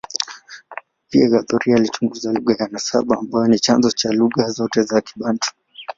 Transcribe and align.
Pia, 1.09 1.27
Guthrie 1.29 1.73
alichunguza 1.75 2.31
lugha 2.31 2.55
ya 2.59 2.67
nasaba 2.67 3.17
ambayo 3.17 3.47
ni 3.47 3.59
chanzo 3.59 3.91
cha 3.91 4.11
lugha 4.11 4.47
zote 4.49 4.83
za 4.83 5.01
Kibantu. 5.01 5.53